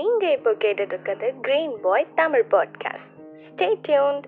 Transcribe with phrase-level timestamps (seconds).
[0.00, 3.08] நீங்க இப்போ கேட்டுட்டு இருக்கிறது green boy Tamil podcast
[3.48, 4.26] stay tuned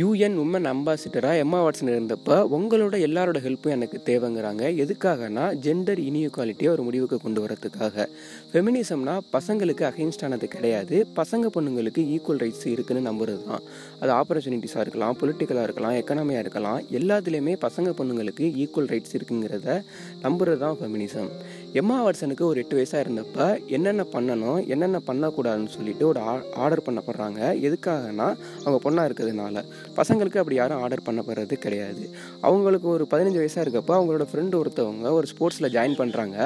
[0.00, 4.62] UN woman அம்பாசிடராக Emma Watson இருந்தப்போ உங்களோட எல்லாரோட ஹெல்ப்பும் எனக்கு தேவைங்கிறாங்க.
[4.82, 8.04] எதுக்காகனா ஜெண்டர் இனியூக்வாலிட்டியை ஒரு முடிவுக்கு கொண்டு வரதுக்காக
[8.50, 10.96] ஃபெமினிசம்னா பசங்களுக்கு அகைன்ஸ்டானது கிடையாது.
[11.20, 13.64] பசங்க பொண்ணுங்களுக்கு ஈக்குவல் ரைட்ஸ் இருக்குன்னு நம்புறது தான்
[14.00, 16.80] அது ஆப்பர்ச்சுனிட்டிஸாக இருக்கலாம் பொலிட்டிக்கலாக இருக்கலாம் எக்கனாமியாக இருக்கலாம்.
[17.00, 19.78] எல்லாத்துலேயுமே பசங்க பொண்ணுங்களுக்கு ஈக்குவல் ரைட்ஸ் இருக்குங்கிறத
[20.26, 21.30] நம்புறது தான் ஃபெமினிசம்
[21.80, 26.20] எம்மா வாட்சனுக்கு ஒரு எட்டு வயசாக இருந்தப்போ என்னென்ன பண்ணணும் என்னென்ன பண்ணக்கூடாதுன்னு சொல்லிட்டு ஒரு
[26.64, 27.40] ஆர்டர் பண்ணப்படுறாங்க.
[27.66, 28.28] எதுக்காகனா
[28.64, 29.64] அவங்க பொண்ணாக இருக்கிறதுனால.
[29.98, 32.04] பசங்களுக்கு அப்படி யாரும் ஆர்டர் பண்ணப்படுறது கிடையாது.
[32.48, 36.38] அவங்களுக்கு ஒரு பதினஞ்சு வயசாக இருக்கப்போ அவங்களோட ஃப்ரெண்டு ஒருத்தவங்க ஒரு ஸ்போர்ட்ஸில் ஜாயின் பண்ணுறாங்க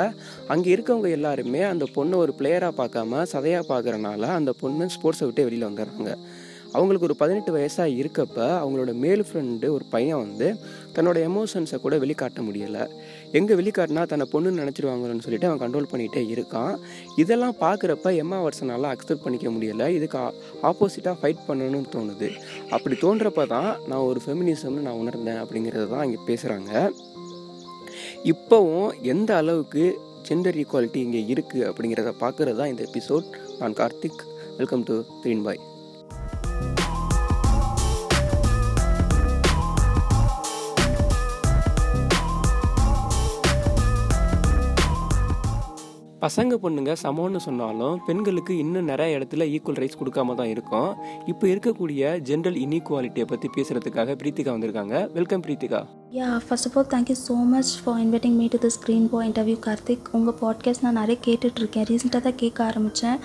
[0.55, 5.69] அங்கே இருக்கவங்க எல்லாருமே அந்த பொண்ணை ஒரு பிளேயராக பார்க்காம சதையாக பார்க்குறனால அந்த பொண்ணு ஸ்போர்ட்ஸை விட்டு வெளியில்
[5.71, 6.13] வந்துடுறாங்க.
[6.77, 10.49] அவங்களுக்கு ஒரு பதினெட்டு வயசாக இருக்கப்ப அவங்களோட மேல் ஃப்ரெண்டு ஒரு பையன் வந்து
[10.97, 12.85] தன்னோட எமோஷன்ஸை கூட வெளிக்காட்ட முடியலை.
[13.39, 16.75] எங்கே வெளிக்காட்டினா தன்னை பொண்ணு நினச்சிருவாங்களோன்னு சொல்லிட்டு அவன் கண்ட்ரோல் பண்ணிகிட்டே இருக்கான்.
[17.23, 19.89] இதெல்லாம் பார்க்குறப்ப எம்மா வருஷனால அக்செப்ட் பண்ணிக்க முடியலை.
[19.99, 20.19] இதுக்கு
[20.71, 22.29] ஆப்போசிட்டாக ஃபைட் பண்ணணும்னு தோணுது.
[22.77, 26.73] அப்படி தோன்றப்ப தான் நான் ஒரு ஃபெமினிசம்னு நான் உணர்ந்தேன் அப்படிங்கிறது தான் இங்கே பேசுகிறாங்க
[28.35, 29.85] இப்போவும் எந்த அளவுக்கு
[30.29, 33.29] ஜெண்டர் ஈக்குவாலிட்டி இங்கே இருக்குது அப்படிங்கிறத பார்க்குறது தான் இந்த எபிசோட்
[33.63, 34.23] நான் Karthik.
[34.61, 35.61] Welcome to green boy
[46.25, 50.91] பசங்க பொண்ணுங்க சமம்னு சொன்னாலும் பெண்களுக்கு இன்னும் நிறைய இடத்துல ஈக்குவல் ரைட்ஸ் கொடுக்காம தான் இருக்கும்.
[51.27, 55.13] இப்போ இருக்கக்கூடிய ஜென்ரல் இன்இக்வாலிட்டியை பற்றி பேசுகிறதுக்காக பிரீத்திகா வந்திருக்காங்க.
[55.13, 55.81] Welcome Preethika.
[56.13, 59.59] Yeah first of all thank you so much for inviting me to the screen boy interview
[59.67, 63.19] Karthik உங்கள் பாட்காஸ்ட் நான் நிறைய கேட்டுட்ருக்கேன் ரீசெண்டாக தான் கேட்க ஆரம்பித்தேன்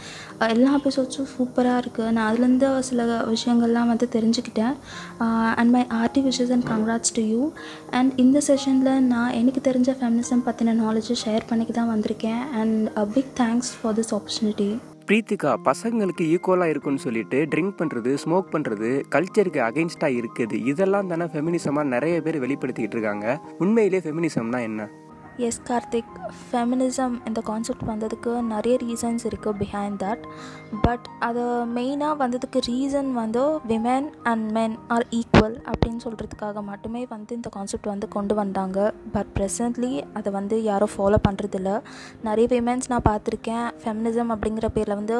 [0.47, 4.75] எல்லா எபிசோட்ஸும் சூப்பராக இருக்குது நான் அதுலேருந்து சில விஷயங்கள்லாம் வந்து தெரிஞ்சுக்கிட்டேன்.
[5.59, 7.41] And my hearty wishes and congrats to you
[7.99, 12.43] and இந்த செஷனில் நான் எனக்கு தெரிஞ்ச ஃபெமினிசம் பற்றின நாலேஜை ஷேர் பண்ணிக்கு தான் வந்திருக்கேன்.
[12.61, 14.69] And a big thanks for this opportunity
[15.09, 20.55] Preethika பசங்களுக்கு ஈக்குவலாக இருக்குன்னு சொல்லிட்டு ட்ரிங்க் பண்ணுறது ஸ்மோக் பண்ணுறது கல்ச்சருக்கு அகெயின்ஸ்டாக இருக்குது.
[20.71, 23.39] இதெல்லாம் தானே ஃபெமினிசமாக நிறைய பேர் வெளிப்படுத்திக்கிட்டு இருக்காங்க.
[23.57, 24.89] உண்மையிலே ஃபெமினிசம்னா என்ன?
[25.47, 30.23] எஸ் கார்த்திக் ஃபெமினிசம் இந்த கான்செப்ட் வந்ததுக்கு நிறைய ரீசன்ஸ் இருக்குது பிஹைண்ட் தட்
[30.85, 31.43] பட் அது
[31.77, 33.41] மெயினாக வந்ததுக்கு ரீசன் வந்து
[33.71, 38.77] women and men are equal அப்படின்னு சொல்கிறதுக்காக மட்டுமே வந்து இந்த கான்செப்ட் வந்து கொண்டு வந்தாங்க.
[39.15, 41.73] பட் ப்ரெசன்ட்லி அதை வந்து யாரும் ஃபாலோ பண்ணுறதில்ல
[42.27, 43.67] நிறைய விமென்ஸ் நான் பார்த்துருக்கேன்.
[43.83, 45.17] ஃபெமினிசம் அப்படிங்கிற பேரில் வந்து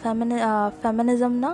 [0.00, 0.38] ஃபெமினி
[0.80, 1.52] ஃபெமினிசம்னா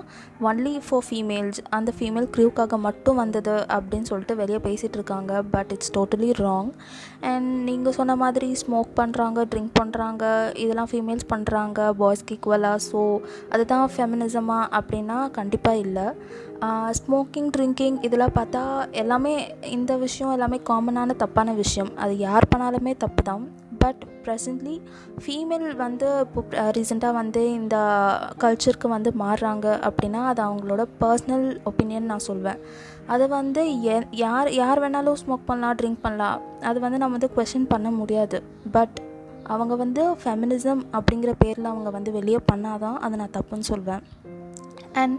[0.51, 5.43] ஒன்லி ஃபார் ஃபீமேல்ஸ் அந்த ஃபீமேல் க்ரூக்காக மட்டும் வந்தது அப்படின்னு சொல்லிட்டு வெளியே பேசிகிட்டு இருக்காங்க.
[5.57, 6.73] But it's totally wrong
[7.33, 10.25] and நீங்கள் சொன்ன மாதிரி ஸ்மோக் பண்ணுறாங்க ட்ரிங்க் பண்ணுறாங்க
[10.65, 13.03] இதெல்லாம் ஃபீமேல்ஸ் பண்ணுறாங்க பாய்ஸ்க்கு ஈக்குவலாக ஸோ
[13.55, 16.07] அதுதான் ஃபெமினிசமா அப்படின்னா கண்டிப்பாக இல்லை.
[16.99, 18.63] ஸ்மோக்கிங் ட்ரிங்கிங் இதெல்லாம் பார்த்தா
[19.03, 19.33] எல்லாமே
[19.77, 21.91] இந்த விஷயம் எல்லாமே காமனான தப்பான விஷயம்.
[22.05, 23.45] அது யார் பண்ணாலுமே தப்பு தான்.
[23.83, 24.77] பட் ப்ரெசன்ட்லி
[25.23, 26.41] ஃபீமேல் வந்து இப்போ
[26.77, 27.77] ரீசெண்டாக வந்து இந்த
[28.45, 32.61] கல்ச்சருக்கு வந்து மாறுறாங்க அப்படின்னா அது அவங்களோட பர்சனல் ஒப்பீனியன் நான் சொல்வேன்.
[33.07, 36.41] அதை வந்து எ யார் யார் வேணாலும் ஸ்மோக் பண்ணலாம் ட்ரிங்க் பண்ணலாம்.
[36.61, 38.43] அது வந்து நம்ம வந்து கொஷின் பண்ண முடியாது.
[38.73, 39.01] பட்
[39.43, 44.03] அவங்க வந்து ஃபெமினிசம் அப்படிங்கிற பேரில் அவங்க வந்து வெளியே பண்ணாதான் அதை நான் தப்புன்னு சொல்வேன்.
[44.97, 45.17] அண்ட்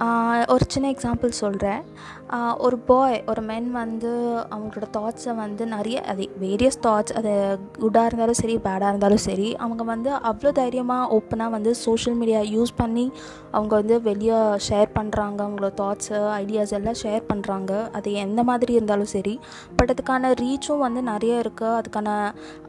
[0.00, 1.82] uh, ஒரு சின்ன எக்ஸாம்பிள் சொல்கிறேன்
[2.30, 4.10] uh, ஒரு பாய் ஒரு மென் வந்து
[4.50, 7.32] அவங்களோட தாட்ஸை வந்து நிறைய அது வேரியஸ் தாட்ஸ் அது
[7.78, 12.74] குட்டாக இருந்தாலும் சரி பேடாக இருந்தாலும் சரி அவங்க வந்து அவ்வளோ தைரியமாக ஓப்பனாக வந்து சோஷியல் மீடியா யூஸ்
[12.76, 13.06] பண்ணி
[13.50, 19.12] அவங்க வந்து வெளியே ஷேர் பண்ணுறாங்க அவங்களோட தாட்ஸு ஐடியாஸ் எல்லாம் ஷேர் பண்ணுறாங்க அது எந்த மாதிரி இருந்தாலும்
[19.14, 19.34] சரி
[19.76, 22.10] பட் அதுக்கான ரீச்சும் வந்து நிறைய இருக்குது அதுக்கான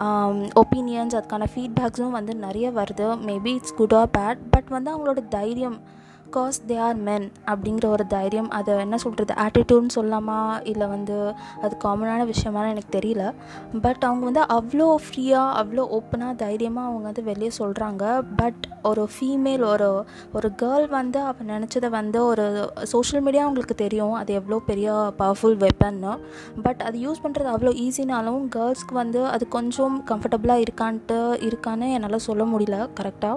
[0.06, 3.08] um, ஒப்பீனியன்ஸ் அதுக்கான ஃபீட்பேக்ஸும் வந்து நிறைய வருது.
[3.30, 5.78] Maybe it's good or bad but வந்து அவங்களோட தைரியம்
[6.26, 11.78] பிகாஸ் தே ஆர் மென் அப்படிங்கிற ஒரு தைரியம் அதை என்ன சொல்கிறது ஆட்டிடியூட்னு சொல்லாமா இல்லை வந்து அது
[11.84, 13.34] காமனான விஷயமான எனக்கு தெரியல.
[13.82, 19.66] பட் அவங்க வந்து அவ்வளோ ஃப்ரீயாக அவ்வளோ ஓப்பனாக தைரியமாக அவங்க வந்து வெளியே சொல்கிறாங்க பட் ஒரு ஃபீமேல்
[19.66, 25.14] ஒரு ஒரு கேர்ள் வந்து அவள் நினச்சதை வந்து ஒரு சோஷியல் மீடியா அவங்களுக்கு தெரியும் அது எவ்வளோ பெரிய
[25.20, 26.20] பவர்ஃபுல் வெப்பன்னு
[26.64, 32.44] பட் அது யூஸ் பண்ணுறது அவ்வளோ ஈஸினாலும் கேர்ள்ஸ்க்கு வந்து அது கொஞ்சம் கம்ஃபர்டபுளாக இருக்கான்ட்டு இருக்கான்னு என்னால் சொல்ல
[32.44, 33.36] முடியல கரெக்டாக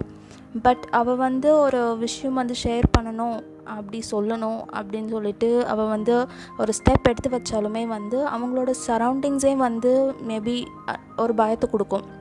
[0.62, 6.26] பட் அவள் வந்து ஒரு விஷயம் வந்து ஷேர் பண்ணணும் அப்படி சொல்லணும் அப்படின்னு சொல்லிட்டு அவள் வந்து
[6.58, 10.66] ஒரு ஸ்டெப் எடுத்து வச்சாலுமே வந்து அவங்களோட சரௌண்டிங்ஸே வந்து மேபி
[11.16, 12.16] ஒரு பயத்தை கொடுக்கும்.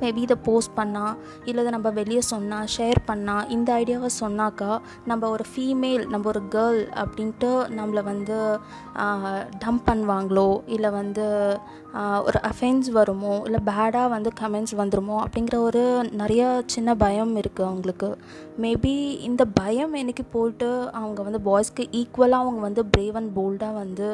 [0.00, 5.30] மேபி இதை போஸ்ட் பண்ணால் இல்லை இதை நம்ம வெளியே சொன்னால் ஷேர் பண்ணால் இந்த ஐடியாவை சொன்னாக்கா நம்ம
[5.30, 8.58] ஒரு ஃபீமேல் நம்ம ஒரு கேர்ள் அப்படின்ட்டு நம்மளை வந்து
[9.64, 11.58] டம்ப் பண்ணுவாங்களோ இல்லை வந்து
[12.28, 13.34] ஒரு அஃபென்ஸ் வருமோ?
[13.44, 15.16] இல்லை பேடாக வந்து கமெண்ட்ஸ் வந்துருமோ?
[15.24, 15.82] அப்படிங்கிற ஒரு
[16.12, 18.10] நிறைய சின்ன பயம் இருக்குது அவங்களுக்கு.
[18.64, 18.92] மேபி
[19.28, 24.08] இந்த பயம் என்னைக்கு போயிட்டு அவங்க வந்து பாய்ஸ்க்கு ஈக்குவலாக அவங்க வந்து பிரேவ் அண்ட் போல்டாக வந்து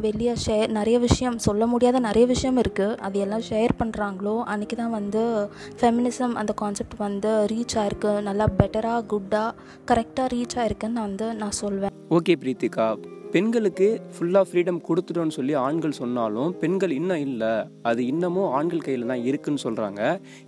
[0.00, 4.90] வெளியே ஷேர் நிறைய விஷயம் சொல்ல முடியாத நிறைய விஷயம் இருக்குது அது எல்லாம் ஷேர் பண்ணுறாங்களோ அன்றைக்கி தான்
[4.90, 5.24] வந்து
[5.80, 8.12] ஃபெமினிசம் அந்த கான்செப்ட் வந்து ரீச் ஆயிருக்கு.
[8.22, 9.54] நல்லா பெட்டராக குட்டாக
[9.90, 11.90] கரெக்டாக ரீச் ஆயிருக்குன்னு வந்து நான் சொல்வேன்.
[12.18, 12.86] ஓகே பிரீத்திகா
[13.34, 17.52] பெண்களுக்கு ஃபுல்லாக ஃப்ரீடம் கொடுத்துட்டோன்னு சொல்லி ஆண்கள் சொன்னாலும் பெண்கள் இன்னும் இல்லை.
[17.82, 20.00] அது இன்னமும் ஆண்கள் கையில் தான் இருக்குன்னு சொல்கிறாங்க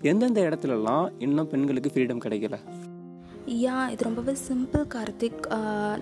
[0.02, 2.58] எந்தெந்த இடத்துலலாம் இன்னும் பெண்களுக்கு ஃப்ரீடம் கிடைக்கல?
[3.52, 5.40] யா இது ரொம்பவே சிம்பிள் கார்த்திக்.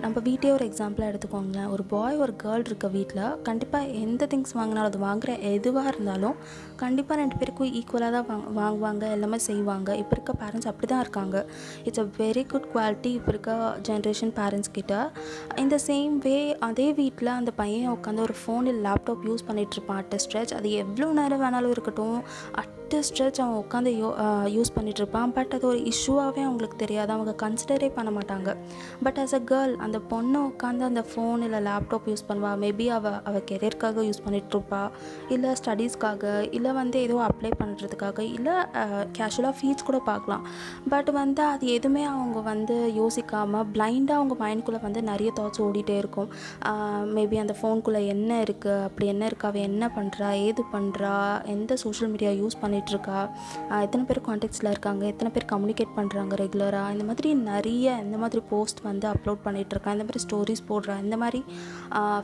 [0.03, 1.71] நம்ம வீட்டே ஒரு எக்ஸாம்பிளாக எடுத்துக்கோங்களேன்.
[1.75, 6.37] ஒரு பாய் ஒரு கேர்ள் இருக்க வீட்டில் கண்டிப்பாக எந்த திங்ஸ் வாங்கினாலும் அது வாங்குற எதுவாக இருந்தாலும்
[6.83, 9.97] கண்டிப்பாக ரெண்டு பேருக்கும் ஈக்குவலாக தான் வாங் வாங்குவாங்க எல்லாமே செய்வாங்க.
[10.03, 11.39] இப்போ இருக்க பேரண்ட்ஸ் அப்படி தான் இருக்காங்க.
[11.87, 13.57] It's a very good quality இப்போ இருக்க
[13.91, 15.01] ஜென்ரேஷன் பேரண்ட்ஸ் கிட்ட.
[15.65, 16.39] இந்த சேம் வே
[16.69, 20.01] அதே வீட்டில் அந்த பையன் உட்காந்து ஒரு ஃபோன் இல்லை லேப்டாப் யூஸ் பண்ணிகிட்ருப்பான் இருப்பான்.
[20.05, 22.21] அட் ஸ்ட்ரெச் அது எவ்வளோ நேரம் வேணாலும் இருக்கட்டும்.
[22.63, 22.79] அட்
[23.09, 24.09] ஸ்ட்ரெச் அவன் உட்காந்து யோ
[24.57, 27.11] யூஸ் பண்ணிகிட்ருப்பான் பட் அது ஒரு இஷ்யூவாகவே அவங்களுக்கு தெரியாது.
[27.17, 28.51] அவங்க கன்சிடரே பண்ண மாட்டாங்க.
[29.07, 33.19] பட் ஆஸ் அ கேர்ள் அந்த பொண்ணை உட்காந்து அந்த ஃபோன் இல்லை லேப்டாப் யூஸ் பண்ணுவாள் மேபி அவள்
[33.31, 34.83] அவள் கெரியருக்காக யூஸ் பண்ணிகிட்ருப்பா
[35.37, 38.57] இல்லை ஸ்டடீஸ்க்காக இல்லை வந்து ஏதோ அப்ளை பண்ணுறதுக்காக இல்லை
[39.19, 40.45] கேஷுவலாக ஃபீஸ் கூட பார்க்கலாம்.
[40.95, 46.31] பட் வந்து அது எதுவுமே அவங்க வந்து யோசிக்காமல் பிளைண்டாக அவங்க மைண்ட்குள்ளே வந்து நிறைய தாட்ஸ் ஓடிட்டே இருக்கும்.
[47.17, 51.15] மேபி அந்த ஃபோனுக்குள்ளே என்ன இருக்குது அப்படி என்ன இருக்கா அவள் என்ன பண்ணுறா ஏது பண்ணுறா
[51.55, 53.19] எந்த சோஷியல் மீடியா யூஸ் பண்ணிகிட்ருக்கா
[53.85, 58.81] எத்தனை பேர் காண்டாக்ட்ஸில் இருக்காங்க எத்தனை பேர் கம்யூனிகேட் பண்ணுறாங்க ரெகுலராக இந்த மாதிரி நிறைய இந்த மாதிரி போஸ்ட்
[58.89, 60.97] வந்து அப்லோட் பண்ணிகிட்ருக்கா இந்த மாதிரி ஸ்டோரிஸ் போடுறா.
[61.07, 61.41] இந்த மாதிரி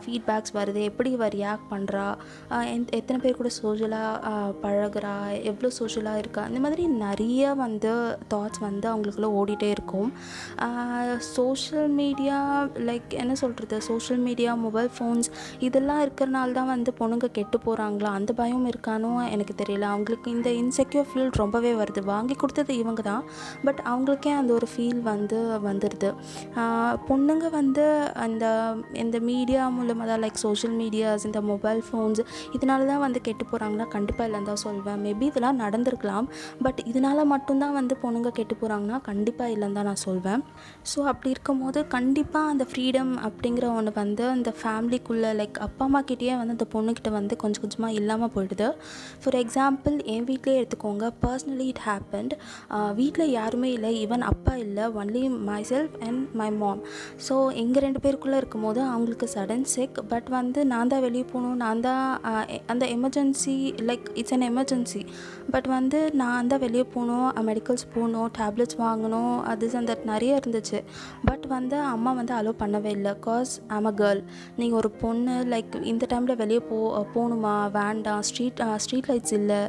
[0.03, 0.81] ஃபீட்பேக்ஸ் வருது.
[0.91, 2.07] எப்படி இவ ரியாக்ட் பண்ணுறா
[3.01, 4.35] எத்தனை பேர் கூட சோஷியலாக
[4.65, 5.15] பழகுறா?
[5.51, 6.45] எவ்வளோ சோஷியலாக இருக்கா?
[6.51, 7.93] இந்த மாதிரி நிறைய வந்து
[8.35, 10.11] தாட்ஸ் வந்து அவங்களுக்குள்ள ஓடிட்டே இருக்கும்.
[11.37, 12.39] சோஷியல் மீடியா
[12.89, 15.29] லைக் என்ன சொல்கிறது சோஷியல் மீடியா மொபைல் ஃபோன்ஸ்
[15.67, 19.13] இதெல்லாம் இருக்கிறனால தான் வந்து பொண்ணுங்க கெட்டு போகிறாங்களா அந்த பயம் இருக்கானோ?
[19.35, 19.87] எனக்கு தெரியல.
[19.95, 22.01] அவங்களுக்கு இந்த இன்செக்யூர் ஃபீல் ரொம்பவே வருது.
[22.13, 23.25] வாங்கி கொடுத்தது இவங்க தான்.
[23.67, 26.11] பட் அவங்களுக்கே அந்த ஒரு ஃபீல் வந்து வந்துடுது
[27.09, 27.85] பொண்ணுங்க வந்து
[28.25, 28.45] அந்த
[29.05, 32.23] இந்த மீடியா மூலமாக தான் லைக் சோஷியல் மீடியாஸ் இந்த மொபைல் ஃபோன்ஸ்
[32.57, 35.01] இதனால தான் வந்து கெட்டு போகிறாங்கன்னா கண்டிப்பாக இல்லைன்னு தான் சொல்வேன்.
[35.07, 36.29] மேபி இதெல்லாம் நடந்திருக்கலாம்.
[36.65, 40.43] பட் இதனால மட்டும்தான் வந்து பொண்ணுங்க கெட்டு போகிறாங்கன்னா கண்டிப்பாக இல்லைன்னு தான் நான் சொல்வேன்.
[40.93, 46.35] ஸோ அப்படி இருக்கும்போது கண்டிப்பாக அந்த ஃப்ரீடம் அப்படிங்கிற ஒன்று வந்து அந்த ஃபேமிலிக்குள்ளே லைக் அப்பா அம்மா கிட்டேயே
[46.41, 48.69] வந்து அந்த பொண்ணுக்கிட்ட வந்து கொஞ்சம் கொஞ்சமாக இல்லாமல் போயிடுது.
[49.23, 51.07] ஃபார் எக்ஸாம்பிள் என் வீட்டிலே எடுத்துக்கோங்க.
[51.23, 52.33] பர்சனலி இட் ஹேப்பன்ட்
[52.99, 53.91] வீட்டில் யாருமே இல்லை.
[54.03, 54.85] ஈவன் அப்பா இல்லை.
[55.01, 55.23] Only
[55.71, 56.81] myself and my mom
[57.27, 61.57] so எங்கள் ரெண்டு பேருக்குள்ளே இருக்கும் போது அவங்களுக்கு சடன் செக் பட் வந்து நான் தான் வெளியே போகணும்.
[61.65, 62.05] நான் தான்
[62.75, 63.57] அந்த emergency
[63.89, 65.03] like it's an emergency
[65.55, 67.27] but வந்து நான் தான் வெளியே போகணும்.
[67.51, 68.29] மெடிக்கல்ஸ் போகணும்.
[68.39, 69.35] டேப்லெட்ஸ் வாங்கணும்.
[69.53, 70.81] அது அந்த நிறைய இருந்துச்சு.
[71.29, 73.15] பட் வந்து அம்மா வந்து அலோவ் பண்ணவே இல்லை.
[73.27, 74.23] காஸ் ஆம் அ கேர்ள்
[74.61, 76.79] நீங்கள் ஒரு பொண்ணு லைக் இந்த டைமில் வெளியே போ
[77.17, 77.57] போகணுமா?
[77.81, 78.23] வேண்டாம்.
[78.29, 79.61] ஸ்ட்ரீட் ஸ்ட்ரீட் லைட்ஸ் இல்லை.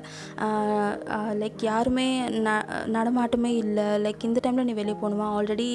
[1.42, 2.06] லைக் யாருமே
[2.46, 2.50] ந
[2.96, 3.86] நடமாட்டமே இல்லை.
[4.06, 5.28] லைக் இந்த டைமில் நீ வெளியே போகணுமா?
[5.38, 5.68] ஆல்ரெடி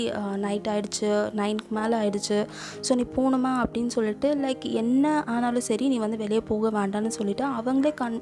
[0.45, 1.11] நைட் ஆகிடுச்சு
[1.41, 2.39] நைனுக்கு மேலே ஆகிடுச்சு
[2.87, 5.05] ஸோ நீ போகணுமா அப்படின்னு சொல்லிட்டு லைக் என்ன
[5.35, 8.19] ஆனாலும் சரி நீ வந்து வெளியே போக வேண்டாம்னு சொல்லிட்டு அவங்களே கண்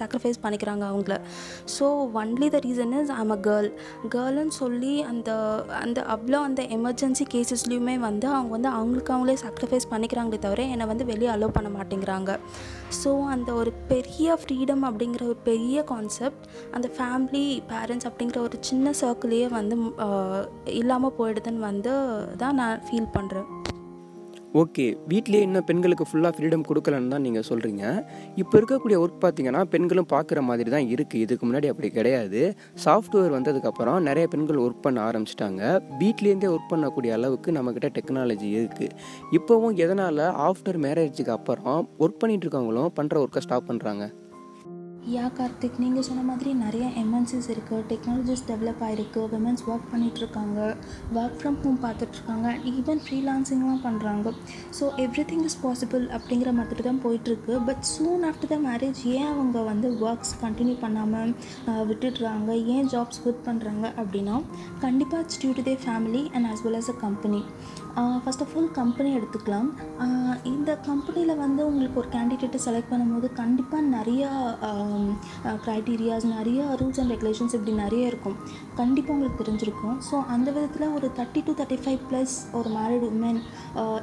[0.00, 1.16] சாக்ரிஃபைஸ் பண்ணிக்கிறாங்க அவங்கள.
[1.76, 1.86] So
[2.20, 3.68] only the reason is I'm a girl
[4.16, 5.30] கேர்ள்னு சொல்லி அந்த
[5.84, 11.06] அந்த அவ்வளோ அந்த எமர்ஜென்சி கேசஸ்லேயுமே வந்து அவங்க வந்து அவங்களுக்கு அவங்களே சாக்ரிஃபைஸ் பண்ணிக்கிறாங்களே தவிர என்னை வந்து
[11.12, 12.30] வெளியே அலோவ் பண்ண மாட்டேங்கிறாங்க.
[13.00, 18.94] ஸோ அந்த ஒரு பெரிய ஃப்ரீடம் அப்படிங்கிற ஒரு பெரிய கான்செப்ட் அந்த ஃபேமிலி பேரண்ட்ஸ் அப்படிங்கிற ஒரு சின்ன
[19.02, 19.76] சர்க்கிளையே வந்து
[20.80, 21.94] இல்லாமல் போயிடுதுன்னு வந்து
[22.36, 23.48] தான் நான் ஃபீல் பண்ணுறேன்
[24.60, 27.82] ஓகே வீட்லேயே இன்னும் பெண்களுக்கு ஃபுல்லாக ஃப்ரீடம் கொடுக்கலன்னு தான் நீங்கள் சொல்கிறீங்க
[28.36, 32.40] இப்போ இருக்கக்கூடிய ஒர்க் பார்த்தீங்கன்னா பெண்களும் பார்க்குற மாதிரி தான் இருக்குது இதுக்கு முன்னாடி அப்படி கிடையாது.
[32.84, 35.62] சாஃப்ட்வேர் வந்ததுக்கப்புறம் நிறைய பெண்கள் ஒர்க் பண்ண ஆரம்பிச்சிட்டாங்க.
[36.02, 38.94] வீட்லேருந்தே ஒர்க் பண்ணக்கூடிய அளவுக்கு நம்மக்கிட்ட டெக்னாலஜி இருக்குது
[39.38, 44.06] இப்போவும் எதனால் ஆஃப்டர் மேரேஜுக்கு அப்புறம் ஒர்க் பண்ணிகிட்டு இருக்கவங்களும் பண்ணுற ஒர்க்கை ஸ்டாப் பண்ணுறாங்க
[45.14, 50.58] யா கார்த்திக் நீங்கள் சொன்ன மாதிரி நிறைய எம்என்சிஸ் இருக்குது டெக்னாலஜிஸ் டெவலப் ஆகிருக்கு விமன்ஸ் ஒர்க் பண்ணிகிட்ருக்காங்க
[51.18, 54.32] ஒர்க் ஃப்ரம் ஹோம் பார்த்துட்ருக்காங்க ஈவன் ஃப்ரீலான்சிங்லாம் பண்ணுறாங்க
[54.78, 57.54] so everything is possible அப்படிங்கிற மாதிரி தான் போயிட்டுருக்கு.
[57.68, 61.32] But soon after the marriage ஏன் அவங்க வந்து ஒர்க்ஸ் கண்டினியூ பண்ணாமல்
[61.90, 62.50] விட்டுடுறாங்க?
[62.74, 64.36] ஏன் ஜாப்ஸ் குவிட் பண்ணுறாங்க அப்படின்னா
[64.86, 67.42] கண்டிப்பாக it's due to the family and as well as a company
[68.24, 69.68] first of all company எடுத்துக்கலாம்.
[70.54, 74.30] இந்த கம்பெனியில் வந்து உங்களுக்கு ஒரு கேண்டிடேட்டை செலக்ட் பண்ணும்போது கண்டிப்பாக நிறையா
[75.64, 78.36] க்ரைட்டீரியாஸ் நிறையா ரூல்ஸ் அண்ட் ரெகுலேஷன்ஸ் இப்படி நிறைய இருக்கும்.
[78.80, 79.96] கண்டிப்பாக உங்களுக்கு தெரிஞ்சிருக்கும்.
[80.08, 83.40] ஸோ அந்த விதத்தில் ஒரு thirty to thirty five plus ஒரு married woman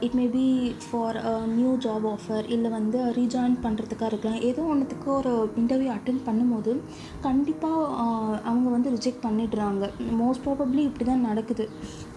[0.06, 0.46] it may be
[0.86, 1.18] for
[1.58, 4.39] new job offer இல்லை வந்து ரீஜாயின் பண்ணுறதுக்காக இருக்கலாம்.
[4.50, 6.72] ஏதோ ஒன்றுத்துக்கு ஒரு இன்டர்வியூ அட்டன் பண்ணும்போது
[7.25, 9.84] கண்டிப்பாக uh, அவங்க வந்து ரிஜெக்ட் பண்ணிடுறாங்க.
[10.22, 11.65] மோஸ்ட் ப்ராபப்ளி இப்படி தான் நடக்குது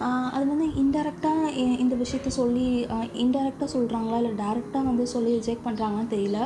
[0.05, 1.51] uh, அது வந்து இன்டெரக்டாக
[1.83, 6.39] இந்த விஷயத்த சொல்லி uh, இன்டெரக்டாக சொல்கிறாங்களா இல்லை டேரெக்டாக வந்து சொல்லி ரிஜெக்ட் பண்ணுறாங்கன்னு தெரியல.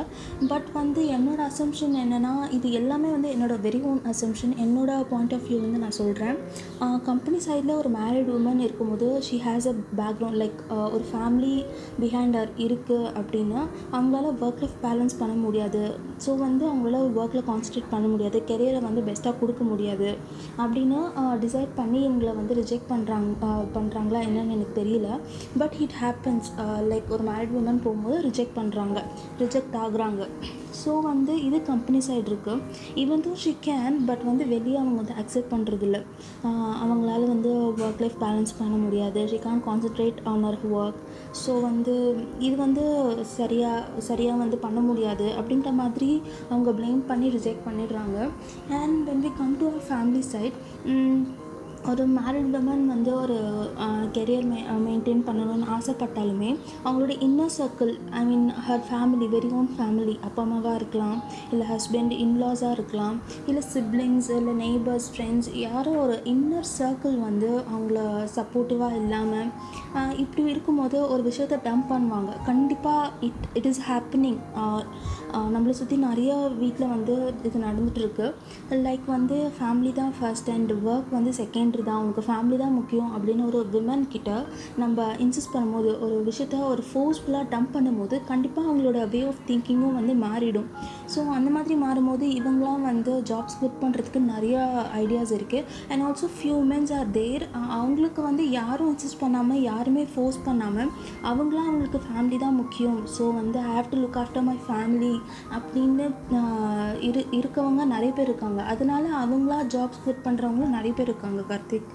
[0.52, 5.46] பட் வந்து என்னோடய அசம்ஷன் என்னென்னா இது எல்லாமே வந்து என்னோட வெரி ஓன் அசம்ஷன் என்னோடய பாயிண்ட் ஆஃப்
[5.48, 6.36] வியூ வந்து நான் சொல்கிறேன்
[7.08, 10.60] கம்பெனி சைடில் ஒரு மேரிட் உமன் இருக்கும்போது she has a background like
[10.94, 11.56] ஒரு ஃபேமிலி
[12.02, 13.58] பிஹைண்டர் இருக்குது அப்படின்னு
[13.96, 15.82] அவங்களால ஒர்க் லைஃப் பேலன்ஸ் பண்ண முடியாது.
[16.24, 18.40] ஸோ வந்து அவங்களால ஒர்க்கில் கான்சன்ட்ரேட் பண்ண முடியாது.
[18.50, 20.08] கெரியரை வந்து பெஸ்ட்டாக கொடுக்க முடியாது.
[20.62, 20.98] அப்படின்னு
[21.44, 23.20] டிசைட் பண்ணி எங்களை வந்து ரிஜெக்ட் பண்ணுறாங்க
[23.76, 25.08] பண்ணுறாங்களா என்னன்னு எனக்கு தெரியல.
[25.62, 26.50] பட் இட் ஹேப்பன்ஸ்
[26.92, 28.98] லைக் ஒரு மேரிட் உமன் போகும்போது ரிஜெக்ட் பண்ணுறாங்க
[29.44, 30.22] ரிஜெக்ட் ஆகுறாங்க.
[30.80, 32.62] ஸோ வந்து இது கம்பெனி சைடு இருக்குது
[33.02, 35.98] even though she can but வந்து வெளியே அவங்க வந்து அக்செப்ட் பண்ணுறதில்ல
[36.82, 37.52] அவங்களால வந்து
[37.86, 39.20] ஒர்க் லைஃப் பேலன்ஸ் பண்ண முடியாது.
[39.32, 41.00] She can concentrate on our work
[41.42, 41.94] so வந்து
[42.46, 42.84] இது வந்து
[43.36, 46.10] சரியாக சரியாக வந்து பண்ண முடியாது அப்படின்ற மாதிரி
[46.50, 48.18] அவங்க ப்ளேம் பண்ணி ரிஜெக்ட் பண்ணிடுறாங்க.
[48.80, 50.58] And when we come to our family side
[51.90, 53.36] ஒரு மேரிட் உமன் வந்து ஒரு
[54.12, 56.50] கெரியர் மெ மெயின்டைன் பண்ணணும்னு ஆசைப்பட்டாலுமே
[56.84, 62.14] அவங்களோட inner circle I mean her family very own family அப்பா அம்மாவாக இருக்கலாம் இல்லை ஹஸ்பண்ட்
[62.24, 67.98] இன்லாஸாக இருக்கலாம் இல்லை சிப்ளிங்ஸ் இல்லை நெய்பர்ஸ் ஃப்ரெண்ட்ஸ் யாரோ ஒரு இன்னர் சர்க்கிள் வந்து அவங்கள
[68.36, 69.50] சப்போர்ட்டிவாக இல்லாமல்
[70.16, 72.30] இப்படி இருக்கும்போது ஒரு விஷயத்த டம்ப் பண்ணுவாங்க.
[72.44, 74.40] கண்டிப்பாக இட் இட் இஸ் ஹேப்பனிங்
[75.54, 78.26] நம்மளை சுற்றி நிறைய வீட்டில் வந்து இது நடந்துகிட்ருக்கு
[78.86, 83.10] லைக் வந்து ஃபேமிலி தான் ஃபர்ஸ்ட் அண்ட் ஒர்க் வந்து செகண்ட் செகண்டரி தான் உங்கள் ஃபேமிலி தான் முக்கியம்
[83.16, 84.30] அப்படின்னு ஒரு விமன் கிட்ட
[84.82, 90.14] நம்ம இன்சிஸ்ட் பண்ணும்போது ஒரு விஷயத்த ஒரு ஃபோர்ஸ்ஃபுல்லாக டம்ப் பண்ணும்போது கண்டிப்பாக அவங்களோட வே ஆஃப் திங்கிங்கும் வந்து
[90.24, 90.68] மாறிடும்.
[91.12, 94.64] ஸோ அந்த மாதிரி மாறும்போது இவங்களாம் வந்து ஜாப்ஸ் குட் பண்ணுறதுக்கு நிறையா
[95.02, 97.44] ஐடியாஸ் இருக்குது and also few womens are there
[97.78, 100.92] அவங்களுக்கு வந்து யாரும் இன்சிஸ்ட் பண்ணாமல் யாருமே ஃபோர்ஸ் பண்ணாமல்
[101.30, 103.00] அவங்களாம் அவங்களுக்கு ஃபேமிலி தான் முக்கியம்.
[103.16, 105.14] ஸோ வந்து I have to look after my family
[105.58, 106.06] அப்படின்னு
[107.08, 108.60] இரு இருக்கவங்க நிறைய பேர் இருக்காங்க.
[108.74, 111.90] அதனால அவங்களா ஜாப்ஸ் குட் பண்ணுறவங்களும் நிறைய பேர் இருக்காங்க கார்த்திக்.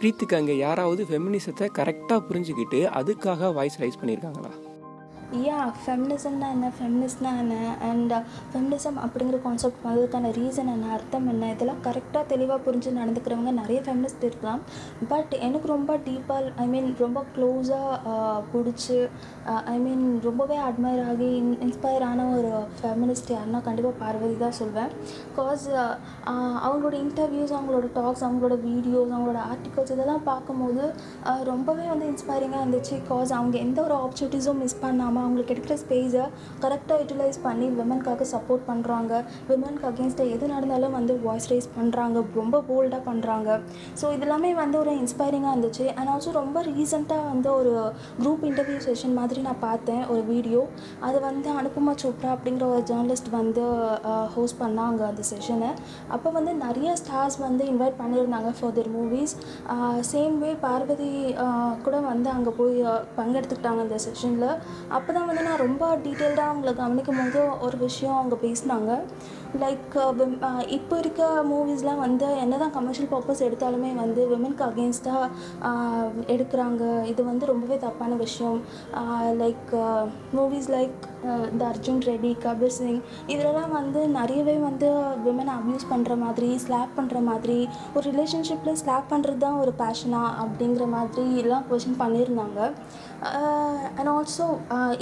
[0.00, 4.50] பிரீத்துக்கு அங்கே யாராவது ஃபெமினிசத்தை கரெக்டாக புரிஞ்சுக்கிட்டு அதுக்காக வாய்ஸ் ரைஸ் பண்ணியிருக்காங்களா
[5.36, 6.66] யா ஃபெமினிசம்னா என்ன?
[6.76, 7.54] ஃபெமினிஸ்ட்னா என்ன?
[7.88, 8.12] அண்ட்
[8.52, 10.86] ஃபெமினிசம் uh, அப்படிங்கிற கான்செப்ட் வந்ததுக்கான ரீசன் என்ன?
[10.96, 11.50] அர்த்தம் என்ன?
[11.54, 14.62] இதெல்லாம் கரெக்டாக தெளிவாக புரிஞ்சு நடந்துக்கிறவங்க நிறைய ஃபெமினிஸ்ட் இருக்கலாம்.
[15.10, 18.14] பட் எனக்கு ரொம்ப டீப்பாக ஐ மீன் ரொம்ப க்ளோஸாக
[18.52, 18.96] பிடிச்சி
[19.74, 24.90] ஐ மீன் ரொம்பவே அட்மையர் ஆகி இன் இன்ஸ்பயர் ஆன ஒரு ஃபெமினிஸ்ட் யாருன்னா கண்டிப்பாக பார்வதி தான் சொல்வேன்.
[25.36, 25.66] பிகாஸ்
[26.66, 30.82] அவங்களோட இன்டர்வியூஸ் அவங்களோட டாக்ஸ் அவங்களோட வீடியோஸ் அவங்களோட ஆர்டிகல்ஸ் இதெல்லாம் பார்க்கும்போது
[31.52, 32.96] ரொம்பவே வந்து இன்ஸ்பைரிங்காக இருந்துச்சு.
[33.10, 36.24] பிகாஸ் அவங்க எந்த ஒரு ஆப்பர்ச்சுனிட்டிஸும் மிஸ் பண்ணாமல் அவங்களுக்கு கிடைக்கிற ஸ்பேஸை
[36.64, 39.12] கரெக்டாக யூட்டிலைஸ் பண்ணி விமனுக்காக சப்போர்ட் பண்ணுறாங்க
[39.50, 43.48] விமனுக்கு அகேன்ஸ்டாக எது நடந்தாலும் வந்து வாய்ஸ் ரைஸ் பண்ணுறாங்க ரொம்ப போல்டாக பண்ணுறாங்க
[44.00, 45.86] ஸோ இதெல்லாமே வந்து ஒரு இன்ஸ்பைரிங்காக இருந்துச்சு.
[45.96, 47.72] அண்ட் ஆல்சோ ரொம்ப ரீசெண்டாக வந்து ஒரு
[48.20, 50.02] குரூப் இன்டர்வியூ செஷன் மாதிரி நான் பார்த்தேன்.
[50.12, 50.60] ஒரு வீடியோ
[51.06, 53.64] அது வந்து அனுப்புமா சோப்ரா அப்படிங்கிற ஒரு ஜேர்னலிஸ்ட் வந்து
[54.34, 55.70] ஹோஸ்ட் பண்ணாங்க அந்த செஷனை
[56.14, 59.34] அப்போ வந்து நிறைய ஸ்டார்ஸ் வந்து இன்வைட் பண்ணியிருந்தாங்க for their movies
[60.12, 61.10] same way Parvathy
[61.86, 62.76] கூட வந்து அங்கே போய்
[63.18, 64.48] பங்கெடுத்துக்கிட்டாங்க அந்த செஷனில்
[64.96, 68.90] அப்போ அப்போ தான் வந்து நான் ரொம்ப டீட்டெயில்டாக அவங்கள கவனிக்கும் போது ஒரு விஷயம் அவங்க பேசினாங்க.
[69.62, 70.10] லைக் uh,
[70.48, 75.30] uh, இப்போ இருக்க மூவிஸ்லாம் வந்து என்ன தான் கமர்ஷியல் பர்பஸ் எடுத்தாலுமே வந்து விமனுக்கு அகேன்ஸ்டாக
[76.34, 76.82] எடுக்கிறாங்க.
[77.12, 78.58] இது வந்து ரொம்பவே தப்பான விஷயம்.
[79.42, 79.72] Like
[80.38, 81.00] movies like
[81.58, 83.00] the Arjun Reddy Kabir Singh
[83.32, 84.90] இதிலலாம் வந்து நிறையவே வந்து
[85.26, 87.58] விமனை அப்யூஸ் பண்ணுற மாதிரி ஸ்லாப் பண்ணுற மாதிரி
[87.94, 92.60] ஒரு ரிலேஷன்ஷிப்பில் ஸ்லாப் பண்ணுறது தான் ஒரு பேஷனாக அப்படிங்கிற மாதிரி எல்லாம் கொஷின் பண்ணியிருந்தாங்க.
[93.98, 94.46] அண்ட் ஆல்சோ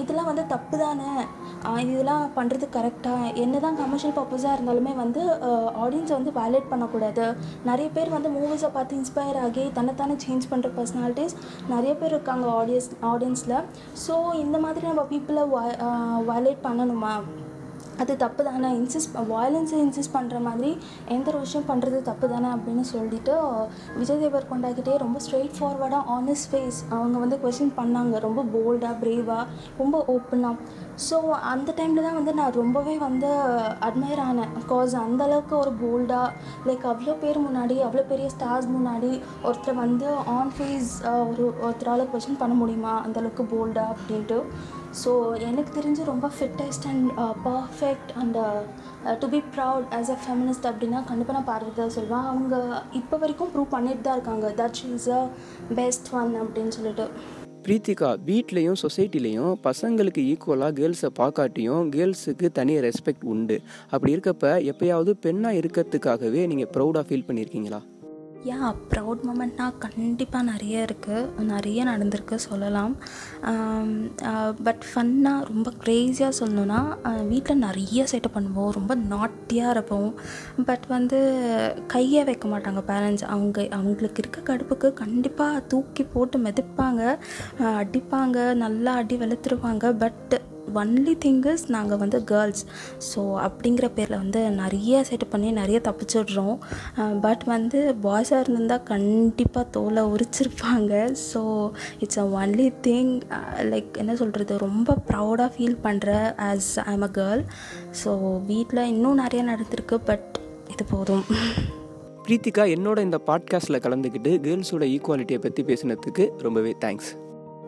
[0.03, 1.11] இதெல்லாம் வந்து தப்பு தானே
[1.93, 5.23] இதெல்லாம் பண்ணுறது கரெக்டாக என்ன தான் கமர்ஷியல் பர்பஸாக இருந்தாலுமே வந்து
[5.85, 7.27] ஆடியன்ஸை வந்து வேலேட் பண்ணக்கூடாது.
[7.71, 11.37] நிறைய பேர் வந்து மூவிஸை பார்த்து இன்ஸ்பயர் ஆகி தன்னைத்தானே சேஞ்ச் பண்ணுற பர்சனாலிட்டிஸ்
[11.75, 13.59] நிறைய பேர் இருக்காங்க ஆடியன்ஸ் ஆடியன்ஸில்
[14.07, 15.45] ஸோ இந்த மாதிரி நம்ம பீப்புளை
[16.31, 17.15] வயலேட் பண்ணணுமா?
[17.99, 20.71] அது தப்பு தானே இன்சிஸ் வயலன்ஸை இன்சிஸ் பண்ணுற மாதிரி
[21.17, 23.35] எந்த ஒரு விஷயம் பண்ணுறது தப்பு தானே அப்படின்னு சொல்லிட்டு
[23.99, 28.15] விஜய் தேவர் கொண்டாக்கிட்டே ரொம்ப ஸ்ட்ரெயிட் ஃபார்வர்டாக ஆனஸ்ட் ஃபேஸ் அவங்க வந்து கொஷின் பண்ணாங்க.
[28.27, 29.45] ரொம்ப போல்டாக ப்ரேவாக
[29.79, 30.57] ரொம்ப ஓப்பனாக
[31.05, 31.17] ஸோ
[31.53, 33.31] அந்த டைமில் தான் வந்து நான் ரொம்பவே வந்து
[33.87, 34.53] அட்மையர் ஆனேன்.
[34.59, 36.29] பிகாஸ் அந்தளவுக்கு ஒரு போல்டாக
[36.69, 39.11] லைக் அவ்வளோ பேர் முன்னாடி அவ்வளோ பெரிய ஸ்டார்ஸ் முன்னாடி
[39.49, 40.91] ஒருத்தர் வந்து ஆன் ஃபேஸ்
[41.29, 42.95] ஒரு ஒருத்தரால் கொஷின் பண்ண முடியுமா?
[43.07, 44.41] அந்தளவுக்கு போல்டாக அப்படின்ட்டு.
[45.03, 45.11] ஸோ
[45.47, 47.09] எனக்கு தெரிஞ்சு ரொம்ப fittest and
[47.47, 48.39] perfect and
[49.23, 52.29] to be proud as a feminist அப்படின்னா கண்டிப்பாக நான் பார்வதி தான் சொல்வேன்.
[52.33, 52.55] அவங்க
[53.01, 54.47] இப்போ வரைக்கும் ப்ரூவ் பண்ணிட்டு தான் இருக்காங்க.
[54.61, 55.23] That she is a
[55.81, 57.07] best one அப்படின்னு சொல்லிட்டு.
[57.67, 63.57] பிரீத்திகா வீட்லேயும் சொசைட்டிலையும் பசங்களுக்கு ஈக்குவலாக கேர்ள்ஸை பார்க்காட்டியும் கேர்ள்ஸுக்கு தனி ரெஸ்பெக்ட் உண்டு.
[63.91, 67.81] அப்படி இருக்கப்ப எப்பயாவது பெண்ணாக இருக்கிறதுக்காகவே நீங்கள் ப்ரௌடாக ஃபீல் பண்ணியிருக்கீங்களா
[68.49, 72.93] யா ப்ரௌட் மூமெண்ட்னா கண்டிப்பாக நிறைய இருக்குது நிறைய நடந்திருக்கு சொல்லலாம்.
[73.51, 73.89] Um,
[74.31, 78.71] uh, பட் ஃபன்னாக ரொம்ப க்ரேஸியாக சொல்லணுன்னா uh, வீட்டில் நிறைய சேட்டை பண்ணுவோம்.
[78.71, 80.11] ரொம்ப நாட்டியாக இருப்போம்.
[80.65, 81.21] பட் வந்து
[81.95, 87.03] கையே வைக்க மாட்டாங்க பேரண்ட்ஸ் அவங்க அவங்களுக்கு இருக்க கடுப்புக்கு கண்டிப்பாக தூக்கி போட்டு மிதப்பாங்க.
[87.83, 88.39] அடிப்பாங்க.
[88.65, 89.87] நல்லா அடி வெளுத்துருவாங்க.
[90.05, 90.35] பட்
[90.75, 92.63] ஒன்லி திங்கஸ் நாங்கள் வந்து கேர்ள்ஸ்
[93.11, 96.57] ஸோ அப்படிங்கிற பேரில் வந்து நிறைய செட்டு பண்ணி நிறைய தப்பிச்சிடுறோம்.
[97.21, 100.93] பட் வந்து பாய்ஸாக இருந்திருந்தால் கண்டிப்பாக தோலை உரிச்சிருப்பாங்க.
[101.33, 103.15] So it's a only thing
[103.73, 107.45] like என்ன சொல்கிறது ரொம்ப ப்ரௌடாக ஃபீல் பண்ணுறேன் as I'm a girl
[108.05, 110.41] so வீட்டில் இன்னும் நிறைய நடந்திருக்கு பட்
[110.73, 111.25] இது போதும்.
[112.27, 117.11] பிரீத்திகா என்னோட இந்த பாட்காஸ்ட்டில் கலந்துக்கிட்டு கேர்ள்ஸோட ஈக்குவாலிட்டியை பற்றி பேசினதுக்கு ரொம்பவே thanks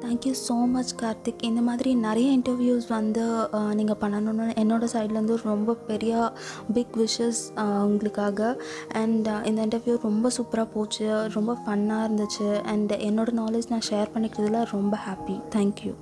[0.02, 3.24] thank you so much Karthik இந்த மாதிரி நிறைய இன்டர்வியூஸ் வந்து
[3.78, 6.32] நீங்கள் பண்ணணும்னு என்னோடய சைட்லேருந்து ரொம்ப பெரிய
[6.76, 7.40] பிக் விஷஸ்
[7.86, 8.50] உங்களுக்காக.
[9.02, 11.08] அண்ட் இந்த இன்டர்வியூ ரொம்ப சூப்பராக போச்சு.
[11.36, 12.50] ரொம்ப ஃபன்னாக இருந்துச்சு.
[12.74, 15.94] அண்ட் என்னோடய நாலேஜ் நான் ஷேர் பண்ணிக்கிறதுல ரொம்ப happy thank you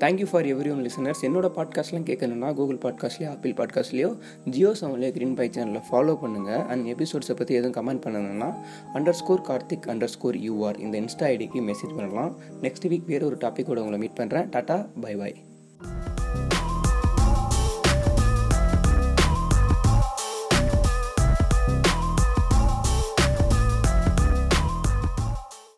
[0.00, 5.50] thank you for everyone listeners என்னோட பாட்காஸ்ட்லாம் கேட்கணும்னா கூகுள் பாட்காஸ்ட்லேயோ ஆப்பிள் பாட்காஸ்ட்லேயோ ஜியோ செவன்லேயோ க்ரீன் பை
[5.50, 8.48] சேனலில் ஃபாலோ பண்ணுங்கள் அண்ட் எபிசோட்ஸை பற்றி எதுவும் கமெண்ட் பண்ணணும்னா
[8.94, 12.36] under score Karthik under score UR இந்த இன்ஸ்டா ஐடிக்கு மெசேஜ் பண்ணலாம்.
[12.62, 15.36] நெக்ஸ்ட் வீக் வேறு ஒரு டாப்பிக்கோட உங்களை மீட் பண்ணுறேன் டாட்டா பை பாய்